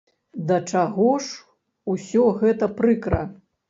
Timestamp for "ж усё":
1.27-2.29